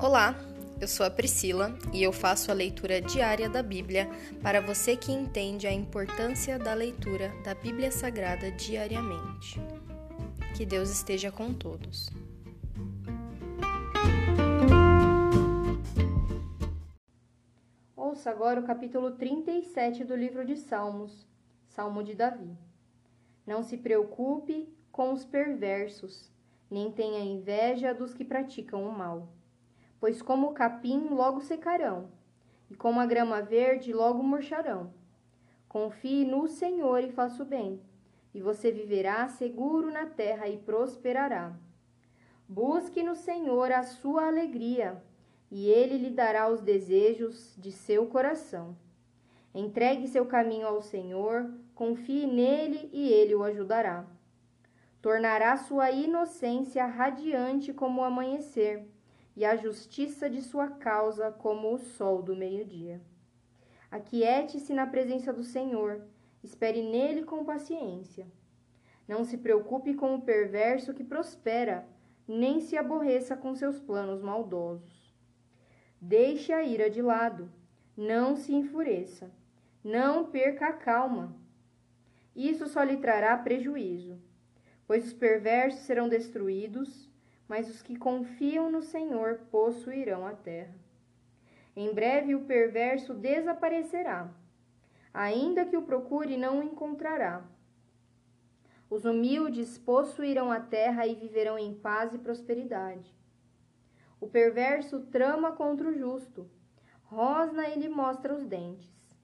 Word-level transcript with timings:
Olá, 0.00 0.36
eu 0.80 0.86
sou 0.86 1.04
a 1.04 1.10
Priscila 1.10 1.76
e 1.92 2.04
eu 2.04 2.12
faço 2.12 2.52
a 2.52 2.54
leitura 2.54 3.00
diária 3.00 3.48
da 3.48 3.64
Bíblia 3.64 4.08
para 4.40 4.60
você 4.60 4.96
que 4.96 5.10
entende 5.10 5.66
a 5.66 5.72
importância 5.72 6.56
da 6.56 6.72
leitura 6.72 7.32
da 7.42 7.52
Bíblia 7.52 7.90
Sagrada 7.90 8.48
diariamente. 8.52 9.60
Que 10.56 10.64
Deus 10.64 10.88
esteja 10.88 11.32
com 11.32 11.52
todos. 11.52 12.08
Ouça 17.96 18.30
agora 18.30 18.60
o 18.60 18.64
capítulo 18.64 19.16
37 19.16 20.04
do 20.04 20.14
livro 20.14 20.44
de 20.44 20.56
Salmos, 20.56 21.26
Salmo 21.66 22.04
de 22.04 22.14
Davi. 22.14 22.56
Não 23.44 23.64
se 23.64 23.76
preocupe 23.76 24.72
com 24.92 25.12
os 25.12 25.24
perversos, 25.24 26.30
nem 26.70 26.92
tenha 26.92 27.18
inveja 27.18 27.92
dos 27.92 28.14
que 28.14 28.24
praticam 28.24 28.88
o 28.88 28.96
mal 28.96 29.36
pois 30.00 30.22
como 30.22 30.48
o 30.48 30.52
capim 30.52 31.08
logo 31.08 31.40
secarão, 31.40 32.10
e 32.70 32.74
como 32.74 33.00
a 33.00 33.06
grama 33.06 33.42
verde 33.42 33.92
logo 33.92 34.22
murcharão. 34.22 34.92
Confie 35.68 36.24
no 36.24 36.46
Senhor 36.46 37.02
e 37.02 37.10
faça 37.10 37.42
o 37.42 37.46
bem, 37.46 37.80
e 38.32 38.40
você 38.40 38.70
viverá 38.70 39.28
seguro 39.28 39.90
na 39.90 40.06
terra 40.06 40.48
e 40.48 40.56
prosperará. 40.56 41.56
Busque 42.48 43.02
no 43.02 43.14
Senhor 43.14 43.72
a 43.72 43.82
sua 43.82 44.26
alegria, 44.26 45.02
e 45.50 45.68
ele 45.68 45.98
lhe 45.98 46.10
dará 46.10 46.48
os 46.48 46.60
desejos 46.60 47.54
de 47.58 47.72
seu 47.72 48.06
coração. 48.06 48.76
Entregue 49.54 50.06
seu 50.06 50.26
caminho 50.26 50.66
ao 50.66 50.80
Senhor, 50.80 51.52
confie 51.74 52.26
nele 52.26 52.88
e 52.92 53.08
ele 53.08 53.34
o 53.34 53.42
ajudará. 53.42 54.06
Tornará 55.00 55.56
sua 55.56 55.90
inocência 55.90 56.84
radiante 56.86 57.72
como 57.72 58.00
o 58.00 58.04
amanhecer 58.04 58.86
e 59.38 59.44
a 59.44 59.54
justiça 59.54 60.28
de 60.28 60.42
sua 60.42 60.66
causa 60.66 61.30
como 61.30 61.72
o 61.72 61.78
sol 61.78 62.20
do 62.20 62.34
meio-dia. 62.34 63.00
Aquiete-se 63.88 64.74
na 64.74 64.84
presença 64.84 65.32
do 65.32 65.44
Senhor, 65.44 66.04
espere 66.42 66.82
nele 66.82 67.22
com 67.22 67.44
paciência. 67.44 68.26
Não 69.06 69.22
se 69.22 69.38
preocupe 69.38 69.94
com 69.94 70.16
o 70.16 70.22
perverso 70.22 70.92
que 70.92 71.04
prospera, 71.04 71.88
nem 72.26 72.58
se 72.58 72.76
aborreça 72.76 73.36
com 73.36 73.54
seus 73.54 73.78
planos 73.78 74.20
maldosos. 74.20 75.14
Deixe 76.00 76.52
a 76.52 76.64
ira 76.64 76.90
de 76.90 77.00
lado, 77.00 77.48
não 77.96 78.34
se 78.34 78.52
enfureça, 78.52 79.30
não 79.84 80.32
perca 80.32 80.66
a 80.66 80.72
calma. 80.72 81.36
Isso 82.34 82.66
só 82.66 82.82
lhe 82.82 82.96
trará 82.96 83.38
prejuízo, 83.38 84.20
pois 84.84 85.06
os 85.06 85.12
perversos 85.12 85.82
serão 85.82 86.08
destruídos 86.08 87.07
mas 87.48 87.68
os 87.70 87.80
que 87.80 87.96
confiam 87.96 88.70
no 88.70 88.82
Senhor 88.82 89.40
possuirão 89.50 90.26
a 90.26 90.32
terra. 90.32 90.74
Em 91.74 91.94
breve 91.94 92.34
o 92.34 92.44
perverso 92.44 93.14
desaparecerá, 93.14 94.30
ainda 95.14 95.64
que 95.64 95.76
o 95.76 95.82
procure, 95.82 96.36
não 96.36 96.60
o 96.60 96.62
encontrará. 96.62 97.42
Os 98.90 99.04
humildes 99.04 99.78
possuirão 99.78 100.50
a 100.50 100.60
terra 100.60 101.06
e 101.06 101.14
viverão 101.14 101.58
em 101.58 101.74
paz 101.74 102.12
e 102.14 102.18
prosperidade. 102.18 103.14
O 104.20 104.26
perverso 104.26 105.00
trama 105.06 105.52
contra 105.52 105.88
o 105.88 105.92
justo, 105.94 106.50
rosna 107.04 107.68
e 107.68 107.78
lhe 107.78 107.88
mostra 107.88 108.34
os 108.34 108.44
dentes. 108.44 109.16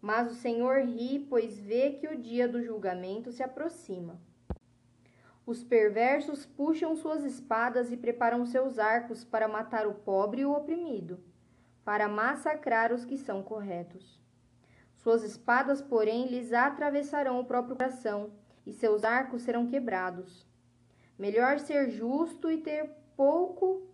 Mas 0.00 0.30
o 0.30 0.34
Senhor 0.34 0.82
ri, 0.82 1.26
pois 1.28 1.58
vê 1.58 1.92
que 1.92 2.06
o 2.06 2.16
dia 2.16 2.46
do 2.46 2.62
julgamento 2.62 3.32
se 3.32 3.42
aproxima. 3.42 4.20
Os 5.46 5.62
perversos 5.62 6.46
puxam 6.46 6.96
suas 6.96 7.22
espadas 7.22 7.92
e 7.92 7.96
preparam 7.96 8.46
seus 8.46 8.78
arcos 8.78 9.24
para 9.24 9.46
matar 9.46 9.86
o 9.86 9.94
pobre 9.94 10.40
e 10.40 10.44
o 10.46 10.52
oprimido, 10.52 11.22
para 11.84 12.08
massacrar 12.08 12.92
os 12.92 13.04
que 13.04 13.18
são 13.18 13.42
corretos. 13.42 14.18
Suas 14.96 15.22
espadas, 15.22 15.82
porém, 15.82 16.28
lhes 16.28 16.52
atravessarão 16.54 17.38
o 17.38 17.44
próprio 17.44 17.76
coração, 17.76 18.32
e 18.64 18.72
seus 18.72 19.04
arcos 19.04 19.42
serão 19.42 19.66
quebrados. 19.66 20.46
Melhor 21.18 21.58
ser 21.58 21.90
justo 21.90 22.50
e 22.50 22.62
ter 22.62 22.88
pouco 23.14 23.86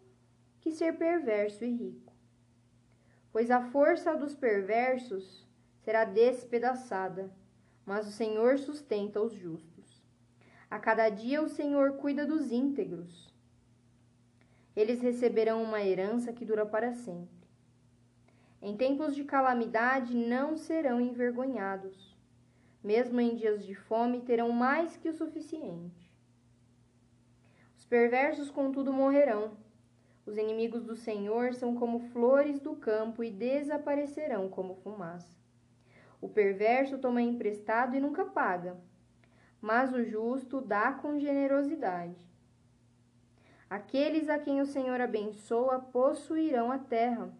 que 0.60 0.70
ser 0.70 0.96
perverso 0.96 1.64
e 1.64 1.70
rico. 1.70 2.12
Pois 3.32 3.50
a 3.50 3.60
força 3.60 4.14
dos 4.14 4.36
perversos 4.36 5.48
será 5.80 6.04
despedaçada, 6.04 7.32
mas 7.84 8.06
o 8.06 8.12
Senhor 8.12 8.58
sustenta 8.58 9.20
os 9.20 9.32
justos. 9.32 9.69
A 10.70 10.78
cada 10.78 11.08
dia 11.08 11.42
o 11.42 11.48
Senhor 11.48 11.94
cuida 11.94 12.24
dos 12.24 12.52
íntegros. 12.52 13.34
Eles 14.76 15.00
receberão 15.00 15.64
uma 15.64 15.82
herança 15.82 16.32
que 16.32 16.44
dura 16.44 16.64
para 16.64 16.94
sempre. 16.94 17.44
Em 18.62 18.76
tempos 18.76 19.16
de 19.16 19.24
calamidade 19.24 20.14
não 20.14 20.56
serão 20.56 21.00
envergonhados. 21.00 22.16
Mesmo 22.84 23.20
em 23.20 23.34
dias 23.34 23.66
de 23.66 23.74
fome 23.74 24.20
terão 24.20 24.52
mais 24.52 24.96
que 24.96 25.08
o 25.08 25.12
suficiente. 25.12 26.08
Os 27.76 27.84
perversos, 27.84 28.48
contudo, 28.48 28.92
morrerão. 28.92 29.56
Os 30.24 30.38
inimigos 30.38 30.84
do 30.84 30.94
Senhor 30.94 31.52
são 31.52 31.74
como 31.74 31.98
flores 31.98 32.60
do 32.60 32.76
campo 32.76 33.24
e 33.24 33.30
desaparecerão 33.32 34.48
como 34.48 34.76
fumaça. 34.76 35.36
O 36.20 36.28
perverso 36.28 36.96
toma 36.96 37.20
emprestado 37.20 37.96
e 37.96 38.00
nunca 38.00 38.24
paga 38.24 38.78
mas 39.60 39.92
o 39.92 40.04
justo 40.04 40.60
dá 40.60 40.92
com 40.92 41.18
generosidade. 41.18 42.28
Aqueles 43.68 44.28
a 44.28 44.38
quem 44.38 44.60
o 44.60 44.66
Senhor 44.66 45.00
abençoa 45.00 45.78
possuirão 45.78 46.72
a 46.72 46.78
terra, 46.78 47.32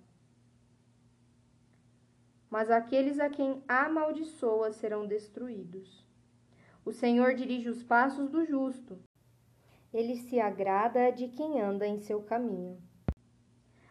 mas 2.50 2.70
aqueles 2.70 3.19
a 3.20 3.30
quem 3.30 3.62
amaldiçoa 3.69 4.72
serão 4.72 5.06
destruídos. 5.06 6.04
O 6.84 6.92
Senhor 6.92 7.34
dirige 7.34 7.69
os 7.69 7.82
passos 7.82 8.28
do 8.28 8.44
justo. 8.44 8.98
Ele 9.92 10.16
se 10.16 10.41
agrada 10.41 11.10
de 11.10 11.28
quem 11.28 11.60
anda 11.60 11.86
em 11.86 12.00
seu 12.00 12.22
caminho. 12.22 12.80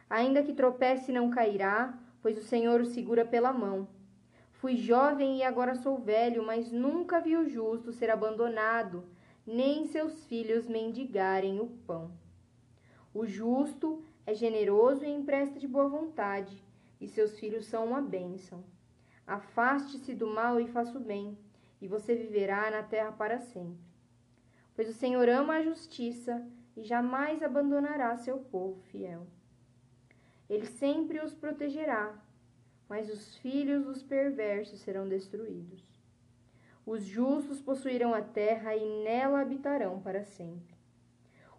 Ainda 0.09 0.44
que 0.44 0.53
tropece, 0.53 1.12
não 1.12 1.29
cairá, 1.29 1.97
pois 2.22 2.38
o 2.38 2.44
Senhor 2.44 2.81
o 2.81 2.85
segura 2.85 3.25
pela 3.25 3.53
mão. 3.53 3.88
Fui 4.59 4.75
jovem 4.75 5.37
e 5.37 5.43
agora 5.43 5.73
sou 5.73 5.97
velho, 5.97 6.43
mas 6.43 6.69
nunca 6.69 7.21
vi 7.21 7.37
o 7.37 7.47
justo 7.47 7.93
ser 7.93 8.09
abandonado, 8.09 9.05
nem 9.47 9.85
seus 9.85 10.25
filhos 10.25 10.67
mendigarem 10.67 11.61
o 11.61 11.67
pão. 11.87 12.11
O 13.13 13.25
justo 13.25 14.03
é 14.25 14.33
generoso 14.33 15.05
e 15.05 15.09
empresta 15.09 15.57
de 15.57 15.65
boa 15.65 15.87
vontade, 15.87 16.61
e 16.99 17.07
seus 17.07 17.39
filhos 17.39 17.67
são 17.67 17.85
uma 17.85 18.01
bênção. 18.01 18.61
Afaste-se 19.25 20.13
do 20.13 20.27
mal 20.27 20.59
e 20.59 20.67
faça 20.67 20.97
o 20.97 21.01
bem, 21.01 21.37
e 21.81 21.87
você 21.87 22.13
viverá 22.13 22.69
na 22.69 22.83
terra 22.83 23.13
para 23.13 23.39
sempre. 23.39 23.79
Pois 24.75 24.89
o 24.89 24.93
Senhor 24.93 25.29
ama 25.29 25.53
a 25.53 25.63
justiça 25.63 26.45
e 26.75 26.83
jamais 26.83 27.41
abandonará 27.41 28.17
seu 28.17 28.39
povo 28.39 28.81
fiel. 28.91 29.25
Ele 30.49 30.65
sempre 30.65 31.21
os 31.21 31.33
protegerá 31.33 32.13
mas 32.89 33.07
os 33.07 33.38
filhos 33.38 33.85
dos 33.85 34.01
perversos 34.01 34.79
serão 34.79 35.07
destruídos. 35.07 35.88
Os 36.83 37.03
justos 37.03 37.61
possuirão 37.61 38.16
a 38.16 38.22
terra 38.22 38.75
e 38.75 39.03
nela 39.03 39.41
habitarão 39.41 40.01
para 40.01 40.23
sempre. 40.23 40.75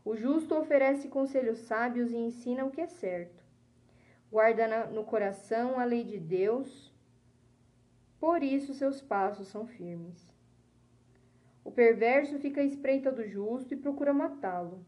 O 0.05 0.17
justo 0.17 0.57
oferece 0.57 1.09
conselhos 1.09 1.59
sábios 1.59 2.11
e 2.11 2.17
ensina 2.17 2.65
o 2.65 2.71
que 2.71 2.81
é 2.81 2.89
certo. 2.89 3.45
Guarda 4.29 4.87
no 4.87 5.05
coração 5.05 5.79
a 5.79 5.85
lei 5.85 6.03
de 6.03 6.19
Deus, 6.19 6.93
por 8.19 8.43
isso 8.43 8.75
seus 8.75 9.01
passos 9.01 9.47
são 9.49 9.67
firmes. 9.67 10.35
O 11.65 11.71
perverso 11.71 12.39
fica 12.41 12.61
à 12.61 12.65
espreita 12.65 13.13
do 13.13 13.27
justo 13.29 13.73
e 13.73 13.77
procura 13.77 14.13
matá-lo. 14.13 14.85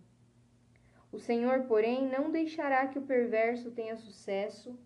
O 1.13 1.19
Senhor, 1.19 1.65
porém, 1.65 2.09
não 2.09 2.31
deixará 2.31 2.89
que 2.89 2.99
o 2.99 3.03
perverso 3.03 3.71
tenha 3.71 3.97
sucesso 3.97 4.77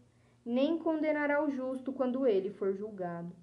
nem 0.46 0.78
condenará 0.78 1.42
o 1.42 1.50
justo 1.50 1.92
quando 1.92 2.24
ele 2.24 2.50
for 2.50 2.72
julgado. 2.72 3.34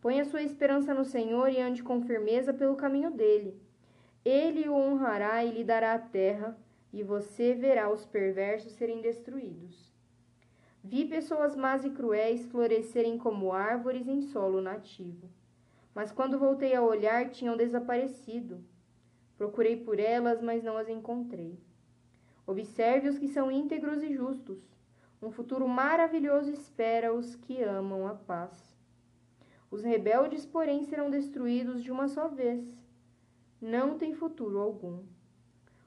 Ponha 0.00 0.24
sua 0.24 0.42
esperança 0.42 0.94
no 0.94 1.04
Senhor 1.04 1.48
e 1.48 1.60
ande 1.60 1.82
com 1.82 2.00
firmeza 2.02 2.54
pelo 2.54 2.76
caminho 2.76 3.10
dele. 3.10 3.60
Ele 4.24 4.68
o 4.68 4.74
honrará 4.74 5.44
e 5.44 5.50
lhe 5.50 5.64
dará 5.64 5.94
a 5.94 5.98
terra, 5.98 6.56
e 6.92 7.02
você 7.02 7.52
verá 7.52 7.90
os 7.90 8.06
perversos 8.06 8.74
serem 8.74 9.00
destruídos. 9.00 9.92
Vi 10.84 11.04
pessoas 11.04 11.56
más 11.56 11.84
e 11.84 11.90
cruéis 11.90 12.46
florescerem 12.46 13.18
como 13.18 13.52
árvores 13.52 14.06
em 14.06 14.20
solo 14.20 14.60
nativo. 14.60 15.28
Mas 15.92 16.12
quando 16.12 16.38
voltei 16.38 16.76
a 16.76 16.82
olhar, 16.82 17.30
tinham 17.30 17.56
desaparecido. 17.56 18.62
Procurei 19.36 19.76
por 19.76 19.98
elas, 19.98 20.40
mas 20.40 20.62
não 20.62 20.76
as 20.76 20.88
encontrei. 20.88 21.58
Observe 22.46 23.08
os 23.08 23.18
que 23.18 23.26
são 23.26 23.50
íntegros 23.50 24.02
e 24.02 24.14
justos 24.14 24.73
um 25.24 25.30
futuro 25.30 25.66
maravilhoso 25.66 26.50
espera 26.50 27.14
os 27.14 27.34
que 27.34 27.62
amam 27.62 28.06
a 28.06 28.14
paz. 28.14 28.76
Os 29.70 29.82
rebeldes, 29.82 30.44
porém, 30.44 30.84
serão 30.84 31.10
destruídos 31.10 31.82
de 31.82 31.90
uma 31.90 32.08
só 32.08 32.28
vez. 32.28 32.78
Não 33.60 33.96
tem 33.96 34.14
futuro 34.14 34.58
algum. 34.58 35.02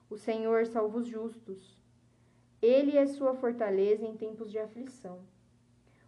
O 0.10 0.18
Senhor 0.18 0.66
salva 0.66 0.98
os 0.98 1.08
justos. 1.08 1.78
Ele 2.62 2.98
é 2.98 3.06
sua 3.06 3.36
fortaleza 3.36 4.06
em 4.06 4.18
tempos 4.18 4.52
de 4.52 4.58
aflição. 4.58 5.20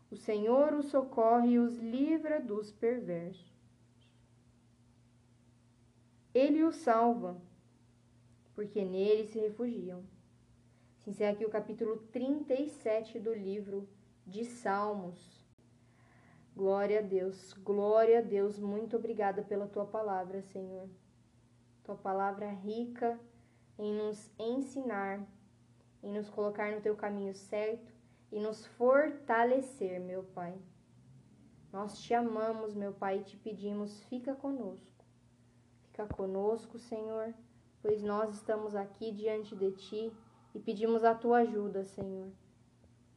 O 0.10 0.16
Senhor 0.16 0.74
os 0.74 0.86
socorre 0.86 1.52
e 1.52 1.60
os 1.60 1.78
livra 1.78 2.42
dos 2.42 2.72
perversos. 2.72 3.54
Ele 6.34 6.64
os 6.64 6.76
salva, 6.78 7.40
porque 8.56 8.84
nele 8.84 9.26
se 9.26 9.38
refugiam. 9.40 10.04
Se 11.00 11.10
encerra 11.10 11.32
aqui 11.32 11.46
o 11.46 11.50
capítulo 11.50 11.96
37 12.12 13.20
do 13.20 13.34
livro 13.34 13.88
de 14.28 14.44
Salmos. 14.44 15.48
Glória 16.54 17.00
a 17.00 17.02
Deus, 17.02 17.54
glória 17.54 18.20
a 18.20 18.22
Deus, 18.22 18.60
muito 18.60 18.98
obrigada 18.98 19.42
pela 19.42 19.66
tua 19.66 19.86
palavra, 19.86 20.42
Senhor. 20.42 20.90
Tua 21.86 21.96
palavra 21.96 22.50
rica 22.50 23.18
em 23.78 23.94
nos 23.94 24.30
ensinar, 24.38 25.26
em 26.04 26.12
nos 26.12 26.30
colocar 26.30 26.70
no 26.70 26.82
teu 26.82 26.98
caminho 26.98 27.34
certo 27.34 27.94
e 28.30 28.38
nos 28.38 28.66
fortalecer, 28.66 30.02
meu 30.02 30.24
Pai. 30.24 30.54
Nós 31.72 32.02
te 32.02 32.14
amamos, 32.14 32.76
meu 32.76 32.92
Pai, 32.92 33.20
e 33.20 33.24
te 33.24 33.38
pedimos, 33.38 34.04
fica 34.04 34.36
conosco. 34.36 35.06
Fica 35.84 36.06
conosco, 36.08 36.78
Senhor, 36.78 37.34
pois 37.82 38.04
nós 38.04 38.32
estamos 38.32 38.76
aqui 38.76 39.14
diante 39.14 39.56
de 39.56 39.72
ti 39.72 40.14
e 40.60 40.62
pedimos 40.62 41.06
a 41.06 41.16
tua 41.16 41.38
ajuda, 41.38 41.86
Senhor. 41.86 42.28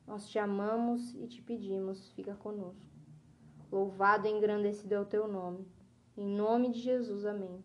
Nós 0.06 0.28
te 0.28 0.38
amamos 0.38 1.12
e 1.16 1.26
te 1.26 1.42
pedimos, 1.42 2.12
fica 2.12 2.36
conosco. 2.36 2.88
Louvado 3.70 4.28
e 4.28 4.30
engrandecido 4.30 4.94
é 4.94 5.00
o 5.00 5.04
teu 5.04 5.26
nome. 5.26 5.66
Em 6.16 6.24
nome 6.24 6.70
de 6.70 6.78
Jesus, 6.78 7.26
amém. 7.26 7.60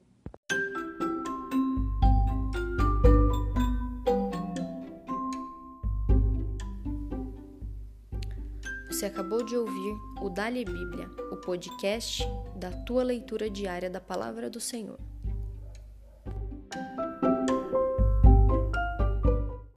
Você 8.90 9.06
acabou 9.06 9.44
de 9.44 9.56
ouvir 9.56 9.96
o 10.24 10.30
Dali 10.32 10.66
Bíblia, 10.66 11.08
o 11.32 11.38
podcast 11.38 12.24
da 12.56 12.72
tua 12.72 13.04
leitura 13.04 13.48
diária 13.48 13.92
da 13.92 14.02
palavra 14.02 14.50
do 14.50 14.60
Senhor. 14.60 14.98